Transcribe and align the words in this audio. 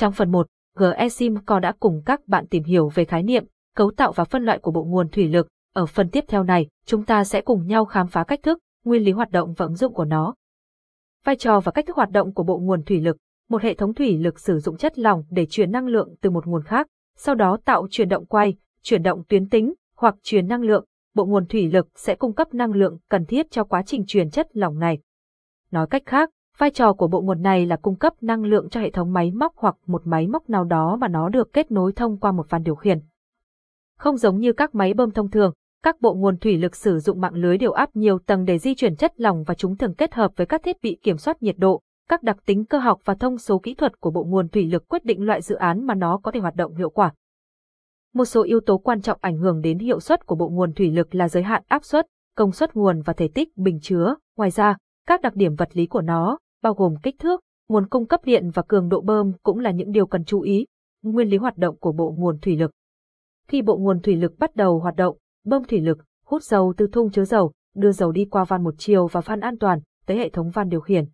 Trong 0.00 0.12
phần 0.12 0.30
1, 0.30 0.46
GESIMCO 0.78 1.58
đã 1.58 1.72
cùng 1.80 2.02
các 2.06 2.28
bạn 2.28 2.46
tìm 2.46 2.64
hiểu 2.64 2.88
về 2.88 3.04
khái 3.04 3.22
niệm, 3.22 3.44
cấu 3.76 3.90
tạo 3.90 4.12
và 4.12 4.24
phân 4.24 4.44
loại 4.44 4.58
của 4.58 4.70
bộ 4.70 4.84
nguồn 4.84 5.08
thủy 5.08 5.28
lực. 5.28 5.48
Ở 5.74 5.86
phần 5.86 6.10
tiếp 6.10 6.24
theo 6.28 6.42
này, 6.42 6.68
chúng 6.86 7.04
ta 7.04 7.24
sẽ 7.24 7.40
cùng 7.40 7.66
nhau 7.66 7.84
khám 7.84 8.06
phá 8.06 8.24
cách 8.24 8.40
thức, 8.42 8.58
nguyên 8.84 9.02
lý 9.02 9.12
hoạt 9.12 9.30
động 9.30 9.54
và 9.56 9.66
ứng 9.66 9.74
dụng 9.74 9.94
của 9.94 10.04
nó. 10.04 10.34
Vai 11.24 11.36
trò 11.36 11.60
và 11.60 11.72
cách 11.72 11.86
thức 11.86 11.96
hoạt 11.96 12.10
động 12.10 12.34
của 12.34 12.42
bộ 12.42 12.58
nguồn 12.58 12.82
thủy 12.82 13.00
lực. 13.00 13.16
Một 13.48 13.62
hệ 13.62 13.74
thống 13.74 13.94
thủy 13.94 14.18
lực 14.18 14.40
sử 14.40 14.58
dụng 14.58 14.76
chất 14.76 14.98
lỏng 14.98 15.24
để 15.30 15.46
truyền 15.46 15.72
năng 15.72 15.86
lượng 15.86 16.14
từ 16.20 16.30
một 16.30 16.46
nguồn 16.46 16.62
khác, 16.62 16.86
sau 17.16 17.34
đó 17.34 17.58
tạo 17.64 17.86
chuyển 17.90 18.08
động 18.08 18.26
quay, 18.26 18.54
chuyển 18.82 19.02
động 19.02 19.22
tuyến 19.28 19.48
tính 19.48 19.74
hoặc 19.96 20.14
truyền 20.22 20.48
năng 20.48 20.62
lượng. 20.62 20.84
Bộ 21.14 21.24
nguồn 21.24 21.46
thủy 21.46 21.70
lực 21.72 21.88
sẽ 21.96 22.14
cung 22.14 22.34
cấp 22.34 22.54
năng 22.54 22.72
lượng 22.72 22.98
cần 23.08 23.26
thiết 23.26 23.50
cho 23.50 23.64
quá 23.64 23.82
trình 23.86 24.04
truyền 24.06 24.30
chất 24.30 24.56
lỏng 24.56 24.78
này. 24.78 24.98
Nói 25.70 25.86
cách 25.90 26.02
khác, 26.06 26.30
vai 26.60 26.70
trò 26.70 26.92
của 26.92 27.08
bộ 27.08 27.20
nguồn 27.20 27.42
này 27.42 27.66
là 27.66 27.76
cung 27.76 27.96
cấp 27.96 28.12
năng 28.20 28.44
lượng 28.44 28.68
cho 28.68 28.80
hệ 28.80 28.90
thống 28.90 29.12
máy 29.12 29.30
móc 29.30 29.52
hoặc 29.56 29.76
một 29.86 30.02
máy 30.04 30.26
móc 30.26 30.50
nào 30.50 30.64
đó 30.64 30.96
mà 30.96 31.08
nó 31.08 31.28
được 31.28 31.52
kết 31.52 31.70
nối 31.70 31.92
thông 31.92 32.16
qua 32.16 32.32
một 32.32 32.50
van 32.50 32.62
điều 32.62 32.74
khiển. 32.74 33.00
Không 33.98 34.16
giống 34.16 34.38
như 34.38 34.52
các 34.52 34.74
máy 34.74 34.94
bơm 34.94 35.10
thông 35.10 35.30
thường, 35.30 35.52
các 35.82 36.00
bộ 36.00 36.14
nguồn 36.14 36.36
thủy 36.36 36.56
lực 36.56 36.76
sử 36.76 36.98
dụng 36.98 37.20
mạng 37.20 37.34
lưới 37.34 37.58
điều 37.58 37.72
áp 37.72 37.96
nhiều 37.96 38.18
tầng 38.18 38.44
để 38.44 38.58
di 38.58 38.74
chuyển 38.74 38.96
chất 38.96 39.20
lỏng 39.20 39.44
và 39.44 39.54
chúng 39.54 39.76
thường 39.76 39.94
kết 39.94 40.14
hợp 40.14 40.32
với 40.36 40.46
các 40.46 40.62
thiết 40.62 40.76
bị 40.82 40.98
kiểm 41.02 41.16
soát 41.16 41.42
nhiệt 41.42 41.58
độ, 41.58 41.80
các 42.08 42.22
đặc 42.22 42.36
tính 42.46 42.64
cơ 42.64 42.78
học 42.78 43.00
và 43.04 43.14
thông 43.14 43.38
số 43.38 43.58
kỹ 43.58 43.74
thuật 43.74 44.00
của 44.00 44.10
bộ 44.10 44.24
nguồn 44.24 44.48
thủy 44.48 44.64
lực 44.64 44.88
quyết 44.88 45.04
định 45.04 45.22
loại 45.22 45.42
dự 45.42 45.54
án 45.54 45.86
mà 45.86 45.94
nó 45.94 46.20
có 46.22 46.30
thể 46.30 46.40
hoạt 46.40 46.56
động 46.56 46.74
hiệu 46.74 46.90
quả. 46.90 47.12
Một 48.14 48.24
số 48.24 48.42
yếu 48.42 48.60
tố 48.60 48.78
quan 48.78 49.00
trọng 49.00 49.18
ảnh 49.20 49.38
hưởng 49.38 49.60
đến 49.60 49.78
hiệu 49.78 50.00
suất 50.00 50.26
của 50.26 50.34
bộ 50.34 50.48
nguồn 50.48 50.72
thủy 50.72 50.90
lực 50.90 51.14
là 51.14 51.28
giới 51.28 51.42
hạn 51.42 51.62
áp 51.68 51.84
suất, 51.84 52.06
công 52.36 52.52
suất 52.52 52.76
nguồn 52.76 53.02
và 53.02 53.12
thể 53.12 53.28
tích 53.28 53.56
bình 53.56 53.78
chứa. 53.82 54.14
Ngoài 54.36 54.50
ra, 54.50 54.76
các 55.06 55.20
đặc 55.20 55.34
điểm 55.34 55.54
vật 55.54 55.68
lý 55.72 55.86
của 55.86 56.00
nó, 56.00 56.38
bao 56.62 56.74
gồm 56.74 56.94
kích 57.02 57.18
thước, 57.18 57.40
nguồn 57.68 57.88
cung 57.88 58.06
cấp 58.06 58.20
điện 58.24 58.50
và 58.54 58.62
cường 58.62 58.88
độ 58.88 59.00
bơm 59.00 59.32
cũng 59.42 59.58
là 59.58 59.70
những 59.70 59.92
điều 59.92 60.06
cần 60.06 60.24
chú 60.24 60.40
ý. 60.40 60.66
Nguyên 61.02 61.28
lý 61.28 61.36
hoạt 61.36 61.56
động 61.56 61.76
của 61.76 61.92
bộ 61.92 62.14
nguồn 62.18 62.38
thủy 62.38 62.56
lực. 62.56 62.70
Khi 63.48 63.62
bộ 63.62 63.76
nguồn 63.76 64.00
thủy 64.00 64.16
lực 64.16 64.38
bắt 64.38 64.56
đầu 64.56 64.78
hoạt 64.78 64.96
động, 64.96 65.16
bơm 65.44 65.64
thủy 65.64 65.80
lực 65.80 65.98
hút 66.24 66.42
dầu 66.42 66.74
từ 66.76 66.86
thung 66.86 67.10
chứa 67.10 67.24
dầu, 67.24 67.52
đưa 67.74 67.92
dầu 67.92 68.12
đi 68.12 68.24
qua 68.24 68.44
van 68.44 68.64
một 68.64 68.74
chiều 68.78 69.06
và 69.06 69.20
van 69.20 69.40
an 69.40 69.58
toàn 69.58 69.80
tới 70.06 70.18
hệ 70.18 70.28
thống 70.28 70.50
van 70.50 70.68
điều 70.68 70.80
khiển. 70.80 71.04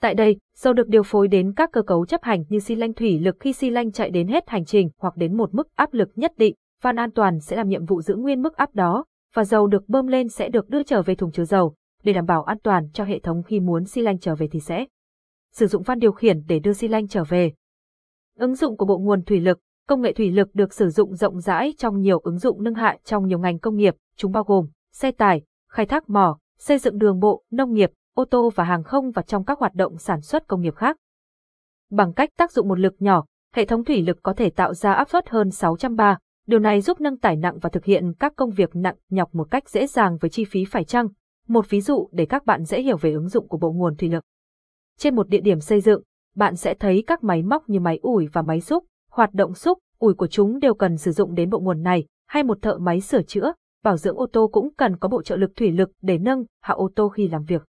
Tại 0.00 0.14
đây, 0.14 0.36
dầu 0.56 0.72
được 0.72 0.88
điều 0.88 1.02
phối 1.02 1.28
đến 1.28 1.52
các 1.56 1.72
cơ 1.72 1.82
cấu 1.82 2.06
chấp 2.06 2.22
hành 2.22 2.44
như 2.48 2.58
xi 2.58 2.74
lanh 2.74 2.94
thủy 2.94 3.18
lực 3.18 3.36
khi 3.40 3.52
xi 3.52 3.70
lanh 3.70 3.92
chạy 3.92 4.10
đến 4.10 4.28
hết 4.28 4.48
hành 4.48 4.64
trình 4.64 4.90
hoặc 4.98 5.16
đến 5.16 5.36
một 5.36 5.54
mức 5.54 5.68
áp 5.74 5.94
lực 5.94 6.08
nhất 6.16 6.32
định, 6.36 6.54
van 6.82 6.96
an 6.96 7.10
toàn 7.10 7.40
sẽ 7.40 7.56
làm 7.56 7.68
nhiệm 7.68 7.84
vụ 7.84 8.02
giữ 8.02 8.16
nguyên 8.16 8.42
mức 8.42 8.56
áp 8.56 8.74
đó, 8.74 9.04
và 9.34 9.44
dầu 9.44 9.66
được 9.66 9.88
bơm 9.88 10.06
lên 10.06 10.28
sẽ 10.28 10.48
được 10.48 10.68
đưa 10.68 10.82
trở 10.82 11.02
về 11.02 11.14
thùng 11.14 11.32
chứa 11.32 11.44
dầu, 11.44 11.74
để 12.06 12.12
đảm 12.12 12.26
bảo 12.26 12.42
an 12.42 12.58
toàn 12.62 12.88
cho 12.92 13.04
hệ 13.04 13.18
thống 13.18 13.42
khi 13.42 13.60
muốn 13.60 13.84
xi 13.84 14.02
lanh 14.02 14.18
trở 14.18 14.34
về 14.34 14.48
thì 14.52 14.60
sẽ 14.60 14.86
sử 15.52 15.66
dụng 15.66 15.82
van 15.82 15.98
điều 15.98 16.12
khiển 16.12 16.42
để 16.48 16.58
đưa 16.58 16.72
xi 16.72 16.88
lanh 16.88 17.08
trở 17.08 17.24
về. 17.24 17.52
Ứng 18.38 18.54
dụng 18.54 18.76
của 18.76 18.86
bộ 18.86 18.98
nguồn 18.98 19.22
thủy 19.22 19.40
lực, 19.40 19.58
công 19.88 20.00
nghệ 20.00 20.12
thủy 20.12 20.30
lực 20.30 20.54
được 20.54 20.72
sử 20.72 20.88
dụng 20.88 21.14
rộng 21.14 21.40
rãi 21.40 21.74
trong 21.78 22.00
nhiều 22.00 22.18
ứng 22.18 22.38
dụng 22.38 22.62
nâng 22.62 22.74
hạ 22.74 22.96
trong 23.04 23.26
nhiều 23.26 23.38
ngành 23.38 23.58
công 23.58 23.76
nghiệp, 23.76 23.94
chúng 24.16 24.32
bao 24.32 24.44
gồm 24.44 24.66
xe 24.92 25.10
tải, 25.10 25.42
khai 25.70 25.86
thác 25.86 26.10
mỏ, 26.10 26.38
xây 26.58 26.78
dựng 26.78 26.98
đường 26.98 27.20
bộ, 27.20 27.42
nông 27.50 27.72
nghiệp, 27.72 27.90
ô 28.14 28.24
tô 28.24 28.50
và 28.54 28.64
hàng 28.64 28.82
không 28.82 29.10
và 29.10 29.22
trong 29.22 29.44
các 29.44 29.58
hoạt 29.58 29.74
động 29.74 29.98
sản 29.98 30.20
xuất 30.20 30.48
công 30.48 30.60
nghiệp 30.60 30.74
khác. 30.74 30.96
Bằng 31.90 32.12
cách 32.12 32.28
tác 32.36 32.52
dụng 32.52 32.68
một 32.68 32.78
lực 32.78 32.94
nhỏ, 32.98 33.24
hệ 33.54 33.64
thống 33.64 33.84
thủy 33.84 34.02
lực 34.02 34.18
có 34.22 34.32
thể 34.32 34.50
tạo 34.50 34.74
ra 34.74 34.92
áp 34.92 35.10
suất 35.10 35.28
hơn 35.28 35.50
600 35.50 35.96
bar, 35.96 36.16
điều 36.46 36.58
này 36.58 36.80
giúp 36.80 37.00
nâng 37.00 37.18
tải 37.18 37.36
nặng 37.36 37.58
và 37.58 37.70
thực 37.70 37.84
hiện 37.84 38.12
các 38.18 38.32
công 38.36 38.50
việc 38.50 38.70
nặng 38.76 38.96
nhọc 39.10 39.34
một 39.34 39.50
cách 39.50 39.70
dễ 39.70 39.86
dàng 39.86 40.18
với 40.20 40.30
chi 40.30 40.44
phí 40.44 40.64
phải 40.64 40.84
chăng. 40.84 41.08
Một 41.48 41.70
ví 41.70 41.80
dụ 41.80 42.08
để 42.12 42.26
các 42.26 42.46
bạn 42.46 42.64
dễ 42.64 42.82
hiểu 42.82 42.96
về 42.96 43.12
ứng 43.12 43.28
dụng 43.28 43.48
của 43.48 43.58
bộ 43.58 43.72
nguồn 43.72 43.96
thủy 43.96 44.08
lực. 44.08 44.24
Trên 44.98 45.14
một 45.14 45.28
địa 45.28 45.40
điểm 45.40 45.60
xây 45.60 45.80
dựng, 45.80 46.02
bạn 46.36 46.56
sẽ 46.56 46.74
thấy 46.74 47.04
các 47.06 47.24
máy 47.24 47.42
móc 47.42 47.68
như 47.68 47.80
máy 47.80 47.98
ủi 48.02 48.26
và 48.26 48.42
máy 48.42 48.60
xúc, 48.60 48.84
hoạt 49.10 49.34
động 49.34 49.54
xúc, 49.54 49.78
ủi 49.98 50.14
của 50.14 50.26
chúng 50.26 50.58
đều 50.58 50.74
cần 50.74 50.96
sử 50.96 51.12
dụng 51.12 51.34
đến 51.34 51.50
bộ 51.50 51.58
nguồn 51.58 51.82
này, 51.82 52.06
hay 52.26 52.42
một 52.42 52.62
thợ 52.62 52.78
máy 52.78 53.00
sửa 53.00 53.22
chữa, 53.22 53.52
bảo 53.84 53.96
dưỡng 53.96 54.16
ô 54.16 54.26
tô 54.32 54.48
cũng 54.52 54.74
cần 54.74 54.96
có 54.96 55.08
bộ 55.08 55.22
trợ 55.22 55.36
lực 55.36 55.56
thủy 55.56 55.72
lực 55.72 55.90
để 56.02 56.18
nâng, 56.18 56.44
hạ 56.60 56.74
ô 56.74 56.90
tô 56.94 57.08
khi 57.08 57.28
làm 57.28 57.44
việc. 57.44 57.64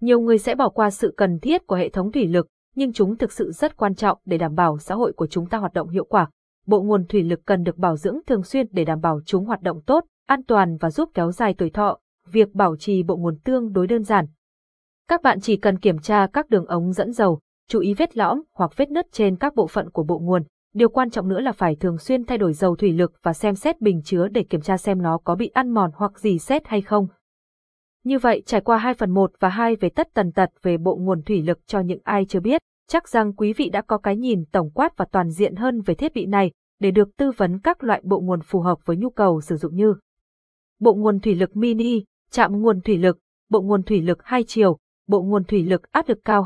Nhiều 0.00 0.20
người 0.20 0.38
sẽ 0.38 0.54
bỏ 0.54 0.68
qua 0.68 0.90
sự 0.90 1.14
cần 1.16 1.38
thiết 1.38 1.66
của 1.66 1.76
hệ 1.76 1.88
thống 1.88 2.12
thủy 2.12 2.26
lực, 2.26 2.46
nhưng 2.74 2.92
chúng 2.92 3.16
thực 3.16 3.32
sự 3.32 3.52
rất 3.52 3.76
quan 3.76 3.94
trọng 3.94 4.18
để 4.24 4.38
đảm 4.38 4.54
bảo 4.54 4.78
xã 4.78 4.94
hội 4.94 5.12
của 5.12 5.26
chúng 5.26 5.46
ta 5.46 5.58
hoạt 5.58 5.72
động 5.72 5.88
hiệu 5.88 6.04
quả. 6.04 6.30
Bộ 6.66 6.82
nguồn 6.82 7.06
thủy 7.06 7.22
lực 7.22 7.40
cần 7.46 7.62
được 7.62 7.76
bảo 7.76 7.96
dưỡng 7.96 8.18
thường 8.26 8.42
xuyên 8.42 8.66
để 8.70 8.84
đảm 8.84 9.00
bảo 9.00 9.20
chúng 9.26 9.44
hoạt 9.44 9.62
động 9.62 9.80
tốt, 9.86 10.04
an 10.26 10.44
toàn 10.44 10.76
và 10.76 10.90
giúp 10.90 11.10
kéo 11.14 11.32
dài 11.32 11.54
tuổi 11.54 11.70
thọ. 11.70 11.98
Việc 12.30 12.54
bảo 12.54 12.76
trì 12.76 13.02
bộ 13.02 13.16
nguồn 13.16 13.38
tương 13.38 13.72
đối 13.72 13.86
đơn 13.86 14.02
giản. 14.02 14.26
Các 15.08 15.22
bạn 15.22 15.40
chỉ 15.40 15.56
cần 15.56 15.78
kiểm 15.78 15.98
tra 15.98 16.26
các 16.32 16.50
đường 16.50 16.66
ống 16.66 16.92
dẫn 16.92 17.12
dầu, 17.12 17.40
chú 17.68 17.80
ý 17.80 17.94
vết 17.94 18.16
lõm 18.16 18.42
hoặc 18.52 18.76
vết 18.76 18.90
nứt 18.90 19.06
trên 19.12 19.36
các 19.36 19.54
bộ 19.54 19.66
phận 19.66 19.90
của 19.90 20.02
bộ 20.02 20.18
nguồn. 20.18 20.42
Điều 20.74 20.88
quan 20.88 21.10
trọng 21.10 21.28
nữa 21.28 21.40
là 21.40 21.52
phải 21.52 21.76
thường 21.76 21.98
xuyên 21.98 22.24
thay 22.24 22.38
đổi 22.38 22.52
dầu 22.52 22.76
thủy 22.76 22.92
lực 22.92 23.12
và 23.22 23.32
xem 23.32 23.54
xét 23.54 23.80
bình 23.80 24.02
chứa 24.04 24.28
để 24.28 24.42
kiểm 24.42 24.60
tra 24.60 24.76
xem 24.76 25.02
nó 25.02 25.18
có 25.18 25.34
bị 25.34 25.48
ăn 25.48 25.70
mòn 25.70 25.90
hoặc 25.94 26.18
gì 26.18 26.38
xét 26.38 26.66
hay 26.66 26.80
không. 26.80 27.06
Như 28.04 28.18
vậy 28.18 28.42
trải 28.46 28.60
qua 28.60 28.78
2 28.78 28.94
phần 28.94 29.10
1 29.10 29.32
và 29.40 29.48
2 29.48 29.76
về 29.76 29.88
tất 29.88 30.08
tần 30.14 30.32
tật 30.32 30.50
về 30.62 30.78
bộ 30.78 30.96
nguồn 30.96 31.22
thủy 31.22 31.42
lực 31.42 31.66
cho 31.66 31.80
những 31.80 32.00
ai 32.04 32.26
chưa 32.28 32.40
biết, 32.40 32.62
chắc 32.88 33.08
rằng 33.08 33.32
quý 33.32 33.52
vị 33.52 33.68
đã 33.68 33.82
có 33.82 33.98
cái 33.98 34.16
nhìn 34.16 34.44
tổng 34.52 34.70
quát 34.70 34.96
và 34.96 35.04
toàn 35.12 35.30
diện 35.30 35.56
hơn 35.56 35.80
về 35.80 35.94
thiết 35.94 36.14
bị 36.14 36.26
này 36.26 36.50
để 36.80 36.90
được 36.90 37.16
tư 37.16 37.30
vấn 37.36 37.58
các 37.58 37.84
loại 37.84 38.00
bộ 38.04 38.20
nguồn 38.20 38.40
phù 38.40 38.60
hợp 38.60 38.78
với 38.84 38.96
nhu 38.96 39.10
cầu 39.10 39.40
sử 39.40 39.56
dụng 39.56 39.76
như 39.76 39.94
bộ 40.80 40.94
nguồn 40.94 41.20
thủy 41.20 41.34
lực 41.34 41.56
mini, 41.56 42.04
chạm 42.34 42.62
nguồn 42.62 42.80
thủy 42.80 42.98
lực, 42.98 43.18
bộ 43.48 43.60
nguồn 43.60 43.82
thủy 43.82 44.02
lực 44.02 44.18
hai 44.24 44.44
chiều, 44.46 44.78
bộ 45.06 45.22
nguồn 45.22 45.44
thủy 45.44 45.62
lực 45.62 45.92
áp 45.92 46.08
lực 46.08 46.18
cao 46.24 46.42